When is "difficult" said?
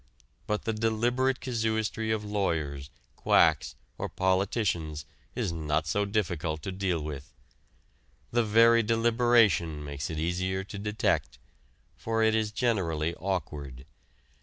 6.05-6.63